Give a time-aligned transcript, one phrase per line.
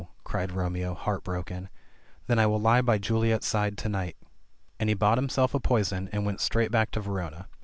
[0.23, 1.69] cried Romeo, heart broken.
[2.25, 4.17] "Then I will lie by Juliet's side to night."
[4.79, 7.47] And he bought himself a poison, and went straight back to Ver ona.